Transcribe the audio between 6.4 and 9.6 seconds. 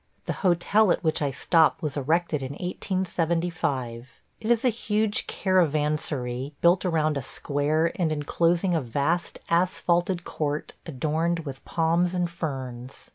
built around a square and enclosing a vast